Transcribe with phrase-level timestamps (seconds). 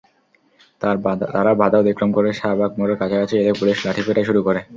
[0.81, 4.59] তাঁরা বাধা অতিক্রম করে শাহবাগ মোড়ের কাছাকাছি এলে পুলিশ লাঠিপেটা শুরু করে।